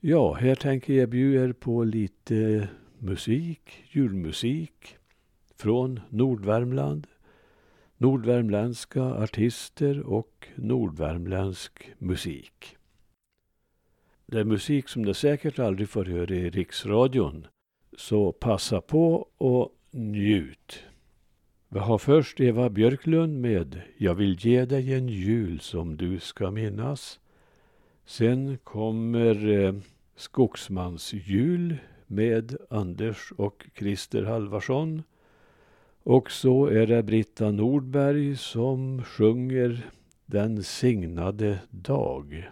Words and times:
Ja, 0.00 0.32
här 0.32 0.54
tänker 0.54 0.94
jag 0.94 1.08
bjuda 1.08 1.44
er 1.44 1.52
på 1.52 1.84
lite 1.84 2.68
musik, 2.98 3.84
julmusik 3.90 4.96
från 5.56 6.00
Nordvärmland. 6.08 7.06
Nordvärmländska 7.96 9.02
artister 9.02 10.00
och 10.00 10.48
nordvärmländsk 10.54 11.90
musik. 11.98 12.76
Det 14.26 14.40
är 14.40 14.44
musik 14.44 14.88
som 14.88 15.02
ni 15.02 15.14
säkert 15.14 15.58
aldrig 15.58 15.88
får 15.88 16.04
höra 16.04 16.34
i 16.34 16.50
riksradion. 16.50 17.46
Så 17.96 18.32
passa 18.32 18.80
på 18.80 19.28
och 19.38 19.74
njut. 19.90 20.84
Vi 21.68 21.78
har 21.78 21.98
först 21.98 22.40
Eva 22.40 22.70
Björklund 22.70 23.40
med 23.40 23.80
Jag 23.96 24.14
vill 24.14 24.46
ge 24.46 24.64
dig 24.64 24.94
en 24.94 25.08
jul 25.08 25.60
som 25.60 25.96
du 25.96 26.20
ska 26.20 26.50
minnas. 26.50 27.20
Sen 28.08 28.58
kommer 28.64 29.48
eh, 29.48 29.74
Skogsmansjul 30.16 31.76
med 32.06 32.56
Anders 32.70 33.32
och 33.36 33.66
Christer 33.78 34.22
Halvarsson. 34.22 35.02
Och 36.02 36.30
så 36.30 36.66
är 36.66 36.86
det 36.86 37.02
Britta 37.02 37.50
Nordberg 37.50 38.36
som 38.36 39.04
sjunger 39.04 39.90
Den 40.26 40.62
signade 40.62 41.58
dag. 41.70 42.50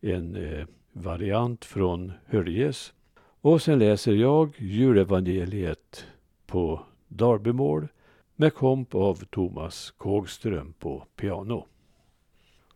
En 0.00 0.36
eh, 0.36 0.66
variant 0.92 1.64
från 1.64 2.12
Höljes. 2.26 2.92
Och 3.40 3.62
sen 3.62 3.78
läser 3.78 4.12
jag 4.12 4.54
julevangeliet 4.58 6.06
på 6.46 6.80
Darbymål 7.08 7.88
med 8.36 8.54
komp 8.54 8.94
av 8.94 9.14
Thomas 9.14 9.90
Kågström 9.90 10.72
på 10.78 11.06
piano. 11.16 11.66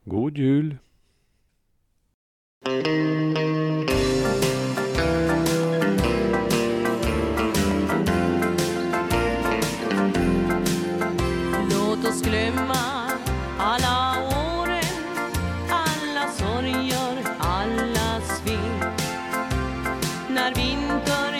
God 0.04 0.38
jul! 0.38 0.76
Låt 2.62 2.73
oss 12.04 12.23
glömma 12.23 13.10
alla 13.59 14.16
åren, 14.59 14.84
alla 15.71 16.29
sorger, 16.32 17.24
alla 17.38 18.21
svek. 18.21 19.01
När 20.29 20.54
vintern 20.54 21.40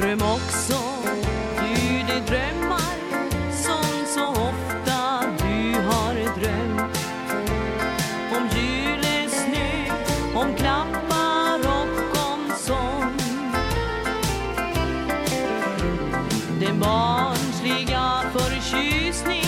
Dröm 0.00 0.22
också, 0.22 0.74
du 1.58 2.02
de 2.06 2.20
drömmar 2.20 2.94
som 3.52 4.06
så 4.06 4.26
ofta 4.28 5.20
du 5.38 5.74
har 5.80 6.14
drömt. 6.40 6.98
Om 8.32 8.48
julesnö, 8.56 9.92
om 10.34 10.54
klappar 10.54 11.58
och 11.58 12.32
om 12.32 12.52
sång. 12.58 13.16
Den 16.60 16.80
barnsliga 16.80 18.22
förtjusning 18.32 19.46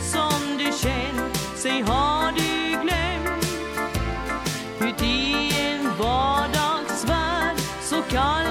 som 0.00 0.58
du 0.58 0.64
känt, 0.64 1.36
sig 1.56 1.82
har 1.82 2.32
du 2.32 2.70
glömt. 2.82 3.46
Uti 4.80 5.52
en 5.60 5.98
vardagsvärld 5.98 7.58
så 7.82 8.02
kall 8.02 8.41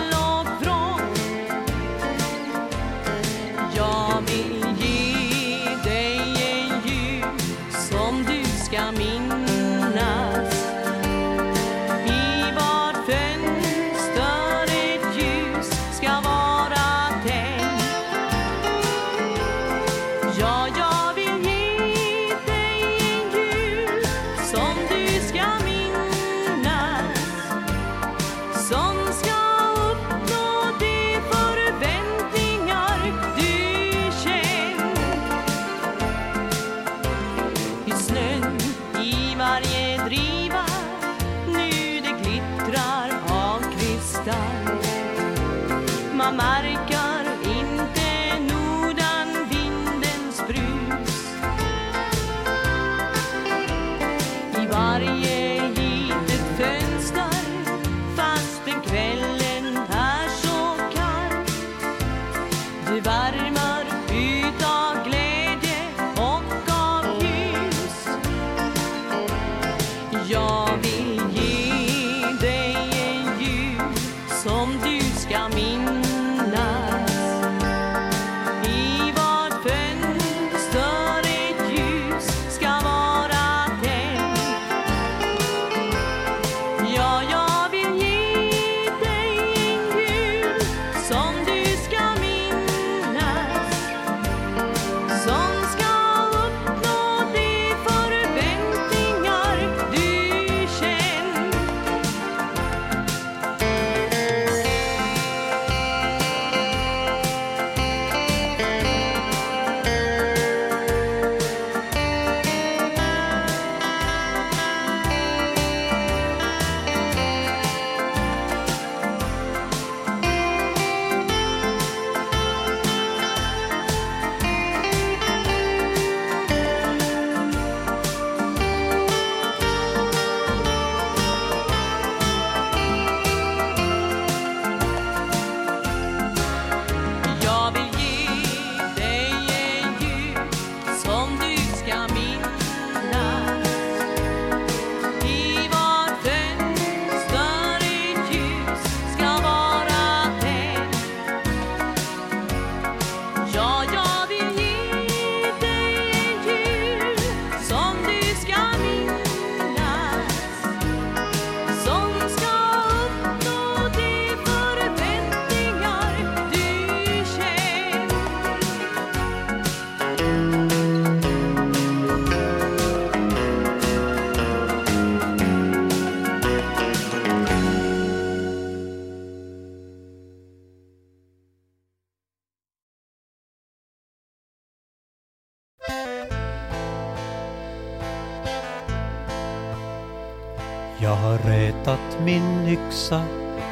har 191.22 191.38
rätat 191.38 192.18
min 192.26 192.68
yxa 192.68 193.22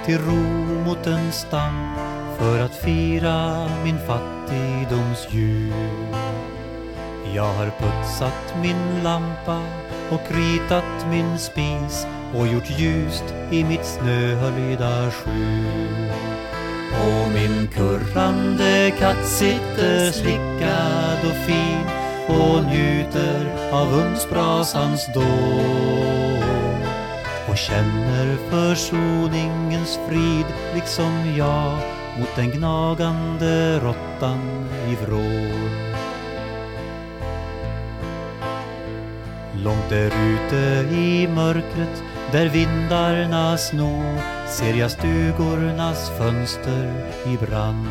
till 0.06 0.18
ro 0.18 0.44
mot 0.86 1.08
en 1.08 1.32
stam 1.32 1.96
för 2.38 2.60
att 2.60 2.76
fira 2.76 3.70
min 3.84 3.98
fattigdoms 4.08 5.28
jul. 5.32 6.16
Jag 7.36 7.54
har 7.54 7.66
putsat 7.66 8.56
min 8.62 9.04
lampa 9.04 9.62
och 10.12 10.22
kritat 10.28 11.08
min 11.10 11.40
spis 11.40 12.08
och 12.36 12.48
gjort 12.48 12.80
ljust 12.80 13.24
i 13.52 13.64
mitt 13.64 13.86
snöhöljda 13.86 15.12
skjul. 15.12 16.12
Och 16.92 17.32
min 17.34 17.68
kurrande 17.68 18.92
katt 19.00 19.26
sitter 19.26 20.12
slickad 20.12 21.20
och 21.26 21.46
fin 21.46 21.86
och 22.28 22.64
njuter 22.64 23.72
av 23.72 23.94
ugnsbrasans 23.94 25.14
dån 25.14 26.19
och 27.50 27.58
känner 27.58 28.38
försoningens 28.50 30.00
frid 30.08 30.46
liksom 30.76 31.36
jag 31.38 31.78
mot 32.20 32.36
den 32.36 32.52
gnagande 32.52 33.80
råttan 33.80 34.66
i 34.88 35.06
vrån. 35.06 35.96
Långt 39.64 39.90
där 39.90 40.06
ute 40.06 40.96
i 40.96 41.28
mörkret 41.28 42.04
där 42.32 42.50
vindarna 42.50 43.58
snor 43.58 44.18
ser 44.48 44.74
jag 44.74 44.92
stugornas 44.92 46.12
fönster 46.18 46.94
i 47.26 47.46
brand. 47.46 47.88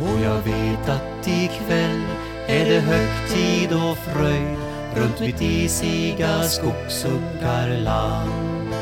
Och 0.00 0.20
jag 0.24 0.36
vet 0.36 0.88
att 0.88 1.28
ikväll 1.28 2.02
är 2.46 2.64
det 2.64 2.80
högtid 2.80 3.72
och 3.72 3.98
fröjd 3.98 4.69
runt 4.96 5.20
mitt 5.20 5.42
isiga 5.42 6.42
skogshuggarland. 6.42 8.74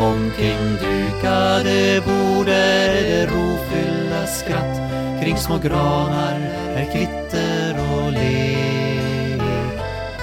Omkring 0.00 0.76
dukade 0.80 2.02
bord 2.06 2.48
är 2.48 2.92
det 2.92 3.26
rofyllda 3.26 4.26
skratt, 4.26 4.80
kring 5.22 5.36
små 5.36 5.58
granar 5.58 6.40
är 6.74 6.92
kvitter 6.92 7.74
och 7.92 8.12
lek. 8.12 9.42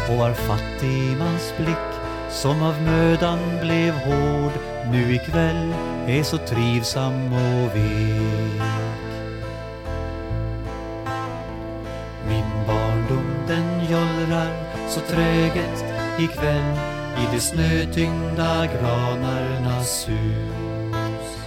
Och 0.09 0.17
var 0.17 0.33
fattigmans 0.33 1.53
blick 1.57 1.77
som 2.29 2.63
av 2.63 2.81
mödan 2.81 3.39
blev 3.61 3.93
hård 3.93 4.51
nu 4.91 5.15
ikväll 5.15 5.73
är 6.07 6.23
så 6.23 6.37
trivsam 6.37 7.33
och 7.33 7.75
vek. 7.75 8.86
Så 14.89 14.99
träget 14.99 15.85
ikväll 16.19 16.77
i 17.17 17.27
de 17.33 17.39
snötyngda 17.39 18.65
granarnas 18.65 20.09
hus. 20.09 21.37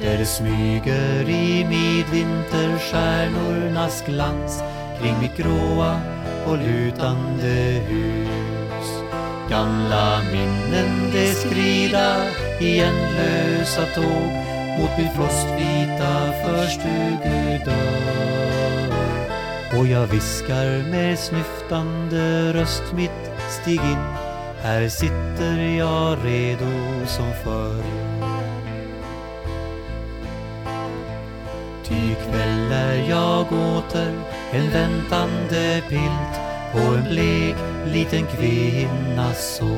Där 0.00 0.18
det 0.18 0.26
smyger 0.26 1.28
i 1.28 1.64
midvinterstjärnornas 1.64 4.04
glans 4.06 4.62
kring 5.00 5.20
mitt 5.20 5.36
gråa 5.36 6.00
och 6.46 6.58
lutande 6.58 7.80
hus. 7.88 9.02
Gamla 9.50 10.22
minnen 10.32 11.10
de 11.12 11.34
skrida 11.34 12.16
i 12.60 12.80
ändlösa 12.80 13.86
tåg 13.94 14.32
mot 14.78 14.90
min 14.98 15.10
frostvita 15.16 16.32
förstugedörr. 16.44 18.13
Och 19.84 19.90
jag 19.90 20.06
viskar 20.06 20.90
med 20.90 21.18
snyftande 21.18 22.52
röst 22.52 22.82
mitt 22.94 23.30
stig 23.48 23.80
in 23.80 24.04
här 24.62 24.88
sitter 24.88 25.58
jag 25.78 26.18
redo 26.24 27.06
som 27.06 27.32
förr. 27.44 27.84
Ty 31.84 32.14
kväll 32.14 32.72
är 32.72 33.08
jag 33.10 33.46
åter 33.52 34.14
en 34.52 34.70
väntande 34.70 35.82
pilt 35.88 36.34
på 36.72 36.78
en 36.78 37.04
blek 37.10 37.56
liten 37.86 38.26
kvinnas 38.26 39.56
så 39.56 39.76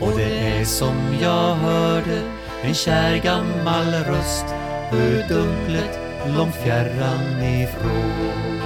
Och 0.00 0.12
det 0.16 0.38
är 0.38 0.64
som 0.64 0.96
jag 1.20 1.54
hörde 1.54 2.22
en 2.62 2.74
kär 2.74 3.16
gammal 3.16 3.92
röst 3.92 4.46
ur 4.92 5.28
dunklet 5.28 6.11
långt 6.26 6.54
fjärran 6.54 7.42
ifrån. 7.42 8.60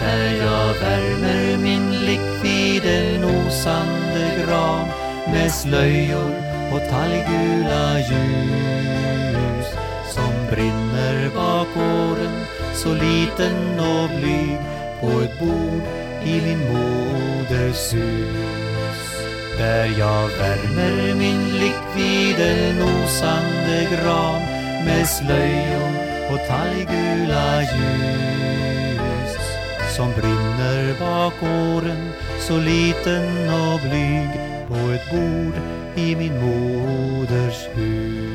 Där 0.00 0.32
jag 0.32 0.74
värmer 0.80 1.56
min 1.58 1.88
blick 1.88 2.44
vid 2.44 2.84
en 2.84 3.24
osande 3.24 4.44
gran 4.44 4.86
med 5.26 5.52
slöjor 5.52 6.34
och 6.72 6.90
talggula 6.90 7.98
ljus 7.98 9.66
som 10.10 10.46
brinner 10.50 11.30
bak 11.34 11.68
åren 11.76 12.44
så 12.74 12.94
liten 12.94 13.80
och 13.80 14.08
blyg 14.18 14.58
på 15.00 15.20
ett 15.20 15.38
bord 15.40 15.82
i 16.24 16.40
min 16.40 16.58
moders 16.58 17.94
hus. 17.94 19.02
Där 19.58 19.98
jag 19.98 20.28
värmer 20.28 21.14
min 21.14 21.48
blick 21.50 21.82
vid 21.96 22.40
en 22.40 22.82
osande 22.82 23.88
gran 23.90 24.40
med 24.84 25.08
slöjor 25.08 26.11
och 26.32 26.46
talggula 26.48 27.62
ljus 27.62 29.36
som 29.96 30.12
brinner 30.12 31.00
bak 31.00 31.42
åren 31.42 32.10
så 32.40 32.58
liten 32.58 33.48
och 33.48 33.80
blyg 33.80 34.30
på 34.68 34.74
ett 34.74 35.10
bord 35.10 35.54
i 35.96 36.16
min 36.16 36.40
moders 36.40 37.68
hus. 37.74 38.32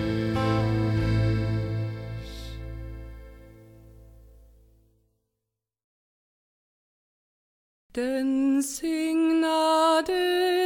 Den 7.93 8.63
signade 8.63 10.13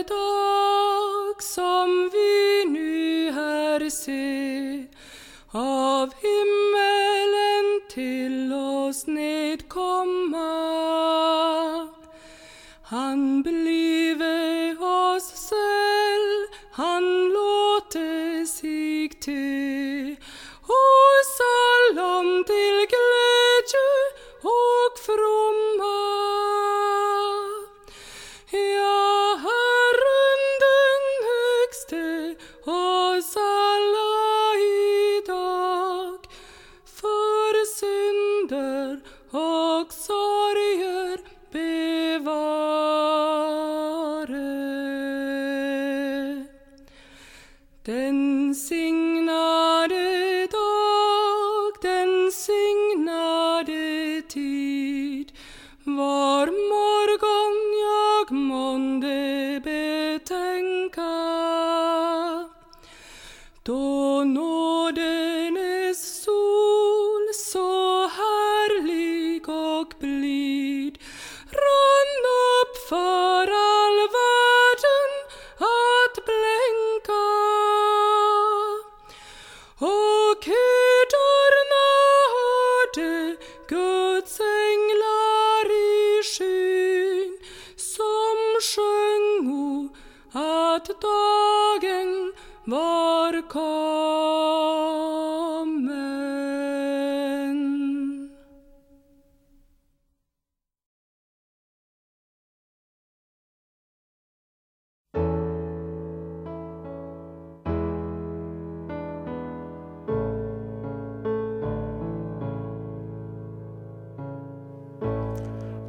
dag 0.08 1.44
som 1.44 2.10
vi 2.14 2.66
nu 2.72 3.32
här 3.32 3.90
ser 3.90 4.71
till 8.02 8.54
oss 8.54 9.08
nedkomma. 9.08 10.52
Han 12.84 13.44
blive 13.44 14.78
oss 14.78 15.28
säll, 15.50 16.48
han 16.72 17.04
låter 17.30 18.46
sig 18.46 19.10
till 19.10 19.81
Den 47.86 48.54
signade 48.56 49.61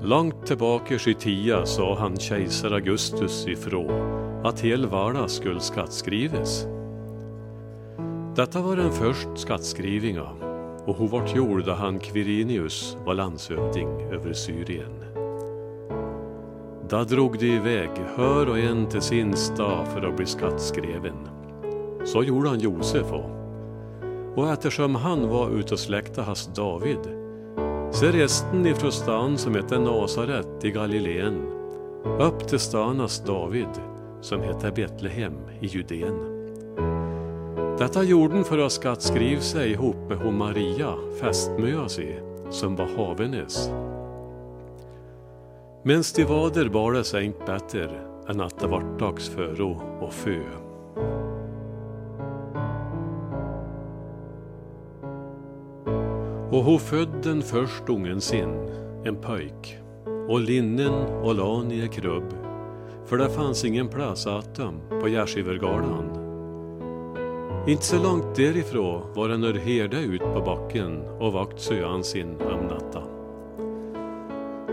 Långt 0.05 0.47
tillbaka 0.47 0.95
i 0.95 1.15
tia 1.15 1.67
sa 1.67 1.99
han 1.99 2.17
kejsar 2.17 2.71
Augustus 2.71 3.47
ifrån 3.47 3.91
att 4.45 4.61
hel 4.61 4.87
världen 4.87 5.29
skulle 5.29 5.61
skattskrives. 5.61 6.67
Detta 8.37 8.63
var 8.63 8.77
den 8.77 8.93
första 8.93 9.37
skattskrivningen 9.37 10.27
och 10.87 10.97
hon 10.97 11.09
vart 11.09 11.37
gjord 11.37 11.65
då 11.65 11.73
han 11.73 11.99
Quirinius 11.99 12.97
var 13.05 13.15
landshövding 13.15 13.89
över 13.89 14.33
Syrien. 14.33 15.05
Då 16.89 17.05
drog 17.05 17.39
de 17.39 17.47
iväg, 17.47 17.91
hör 18.17 18.49
och 18.49 18.59
en 18.59 18.87
till 18.87 19.03
sin 19.03 19.37
stad 19.37 19.89
för 19.89 20.03
att 20.03 20.17
bli 20.17 20.27
skattskriven. 20.27 21.29
Så 22.05 22.23
gjorde 22.23 22.49
han 22.49 22.61
Josef 22.61 23.13
och. 23.13 23.31
Och 24.37 24.51
eftersom 24.51 24.95
han 24.95 25.29
var 25.29 25.51
ute 25.51 25.75
och 25.75 25.81
släkta 25.81 26.23
hans 26.23 26.47
David, 26.55 27.22
så 27.93 28.07
resten 28.07 28.67
ifrån 28.67 28.93
stan 28.93 29.39
som 29.39 29.55
heter 29.55 29.79
Nasaret 29.79 30.65
i 30.65 30.71
Galileen, 30.71 31.43
upp 32.21 32.49
till 32.49 32.59
stanas 32.59 33.23
David, 33.27 33.69
som 34.21 34.41
heter 34.41 34.71
Betlehem 34.71 35.35
i 35.61 35.67
Judeen. 35.67 36.33
Detta 37.79 38.03
gjorde 38.03 38.35
han 38.35 38.45
för 38.45 38.59
att 38.59 38.73
skattskriva 38.73 39.41
sig 39.41 39.71
ihop 39.71 39.97
med 40.09 40.19
hon 40.19 40.39
Maria, 40.39 40.95
fästmö 41.21 41.89
sig, 41.89 42.23
som 42.51 42.77
var 42.77 42.89
havenes. 42.97 43.71
Men 45.83 46.03
de 46.17 46.25
var 46.25 46.51
där 46.51 46.69
bara 46.69 47.05
sig 47.05 47.25
inte 47.25 47.45
bättre 47.47 47.91
än 48.29 48.41
att 48.41 48.61
det 48.61 48.67
vart 48.67 48.99
dags 48.99 49.29
för 49.29 49.61
och 50.01 50.13
fö. 50.13 50.41
Och 56.53 56.65
hon 56.65 56.79
födde 56.79 57.19
den 57.23 57.43
först 57.43 57.89
ungen 57.89 58.21
sin, 58.21 58.55
en 59.05 59.17
pojk, 59.17 59.79
och 60.29 60.41
linnen 60.41 60.93
och 61.23 61.35
lan 61.35 61.73
i 61.73 61.81
en 61.81 61.89
krubb, 61.89 62.35
för 63.07 63.17
det 63.17 63.31
fanns 63.31 63.65
ingen 63.65 63.89
plats 63.89 64.27
att 64.27 64.55
dem 64.55 64.81
på 65.01 65.09
Gärdsgivergalan. 65.09 66.19
Inte 67.67 67.85
så 67.85 68.03
långt 68.03 68.37
därifrån 68.37 69.03
var 69.15 69.29
en 69.29 69.45
herde 69.45 70.01
ut 70.01 70.21
på 70.21 70.41
backen 70.41 71.03
och 71.21 71.33
vakt 71.33 71.61
söan 71.61 72.05
sin 72.05 72.37
om 72.41 72.67
natta. 72.67 73.03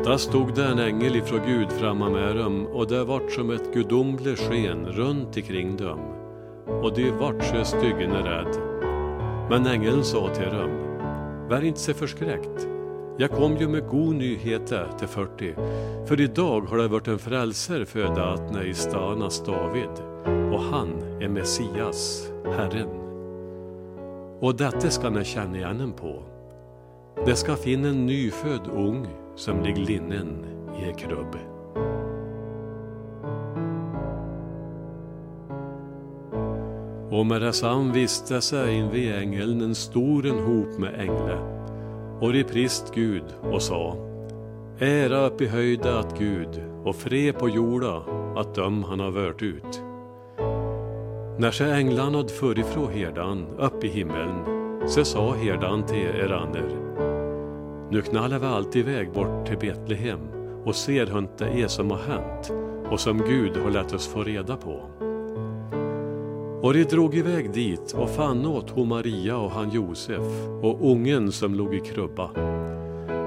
Där 0.04 0.18
stod 0.18 0.56
det 0.56 0.66
en 0.66 0.80
ängel 0.80 1.16
ifrån 1.16 1.42
Gud 1.46 1.72
framme 1.72 2.10
med 2.10 2.36
dem 2.36 2.68
och 2.68 2.88
det 2.88 3.04
vart 3.04 3.32
som 3.32 3.52
ett 3.52 3.74
gudomligt 3.74 4.40
sken 4.40 4.86
runt 4.86 5.38
ikring 5.38 5.78
dem 5.78 6.00
och 6.84 6.94
de 6.94 7.12
vart 7.12 7.44
så 7.44 7.64
styggen 7.64 8.12
rädd. 8.12 8.58
Men 9.50 9.66
ängeln 9.66 10.04
sa 10.04 10.30
till 10.36 10.50
dem, 10.50 10.89
var 11.50 11.62
inte 11.62 11.80
så 11.80 11.94
förskräckt. 11.94 12.68
Jag 13.18 13.32
kom 13.32 13.58
ju 13.58 13.68
med 13.68 13.88
god 13.88 14.16
nyheter 14.16 14.88
till 15.00 15.08
40, 15.08 15.56
för 16.06 16.22
idag 16.22 16.62
har 16.62 16.78
det 16.78 16.88
varit 16.88 17.08
en 17.08 17.20
frälsare 17.20 17.86
föda 17.86 18.64
i 18.64 18.74
stanas 18.74 19.46
David, 19.46 19.90
och 20.54 20.62
han 20.62 20.90
är 21.22 21.30
Messias, 21.30 22.32
Herren. 22.46 22.90
Och 24.40 24.56
detta 24.56 24.90
ska 24.90 25.10
ni 25.10 25.26
känna 25.26 25.58
igen 25.58 25.94
på. 25.94 26.24
Det 27.26 27.36
ska 27.36 27.56
finna 27.56 27.88
en 27.88 28.06
nyfödd 28.06 28.68
ung 28.74 29.08
som 29.36 29.64
ligger 29.64 29.86
linnen 29.86 30.46
i 30.82 30.90
en 30.90 30.96
krubb. 30.96 31.36
Och 37.12 37.26
med 37.26 37.42
detsamma 37.42 37.94
visste 37.94 38.42
sig 38.42 38.76
invid 38.76 39.16
ängeln 39.16 39.62
en 39.62 39.76
stor 39.76 40.26
en 40.26 40.40
hop 40.40 40.80
med 40.80 41.00
änglar 41.00 41.60
och 42.22 42.34
de 42.34 42.44
prist 42.44 42.92
Gud 42.96 43.24
och 43.52 43.62
sa 43.62 43.96
Ära 44.80 45.26
upp 45.26 45.42
i 45.42 45.48
höjda 45.48 46.00
att 46.00 46.20
Gud 46.20 46.64
och 46.84 46.96
fred 46.96 47.40
på 47.40 47.50
jorda 47.50 48.04
att 48.36 48.56
döm 48.56 48.84
han 48.84 49.00
har 49.00 49.12
vört 49.12 49.42
ut. 49.42 49.82
När 51.40 51.52
sig 51.52 51.72
änglarna 51.72 52.18
hade 52.18 52.30
förifrån 52.30 52.94
herdan 52.94 53.46
upp 53.58 53.84
i 53.84 53.88
himlen 53.88 54.60
så 54.88 55.06
sa 55.06 55.34
herdan 55.34 55.86
till 55.86 55.98
Eraner 55.98 56.70
Nu 57.92 58.02
knallar 58.02 58.40
vi 58.40 58.46
alltid 58.46 58.90
iväg 58.90 59.12
bort 59.14 59.48
till 59.48 59.58
Betlehem 59.58 60.20
och 60.66 60.76
ser 60.76 61.06
hur 61.06 61.28
det 61.38 61.62
är 61.62 61.68
som 61.68 61.92
har 61.92 61.98
hänt 61.98 62.52
och 62.92 63.00
som 63.00 63.18
Gud 63.18 63.58
har 63.58 63.72
lät 63.72 63.94
oss 63.94 64.08
få 64.08 64.24
reda 64.24 64.58
på. 64.58 64.82
Och 66.62 66.74
de 66.74 66.84
drog 66.84 67.16
iväg 67.16 67.52
dit 67.52 67.94
och 67.94 68.10
fann 68.10 68.46
åt 68.46 68.70
hon 68.70 68.88
Maria 68.88 69.38
och 69.38 69.52
han 69.52 69.70
Josef 69.70 70.48
och 70.62 70.92
ungen 70.92 71.32
som 71.32 71.56
låg 71.56 71.76
i 71.76 71.80
krubba. 71.80 72.26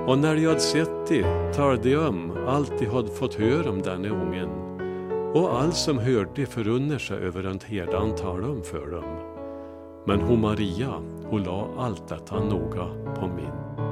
Och 0.07 0.19
när 0.19 0.35
de 0.37 0.47
hade 0.47 0.61
sett 0.61 1.07
det 1.09 1.53
talade 1.53 1.91
de 1.91 1.97
om 1.97 2.33
allt 2.47 2.73
de 2.79 2.87
hade 2.87 3.09
fått 3.09 3.35
höra 3.35 3.71
om 3.71 3.83
denne 3.83 4.09
ungen. 4.09 4.49
Och 5.35 5.61
allt 5.61 5.77
som 5.77 5.99
hörde 5.99 6.47
förunnar 6.47 6.99
sig 6.99 7.17
över 7.17 7.45
att 7.45 7.63
herdan 7.63 8.15
talade 8.17 8.53
om 8.53 8.63
för 8.63 8.91
dem. 8.91 9.05
Men 10.07 10.21
hon 10.21 10.41
Maria, 10.41 10.93
hon 11.31 11.43
la 11.43 11.69
allt 11.79 12.09
detta 12.09 12.45
noga 12.45 12.87
på 13.21 13.27
min. 13.27 13.92